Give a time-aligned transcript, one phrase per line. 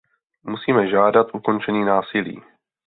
[0.43, 2.41] Musíme žádat ukončení násilí.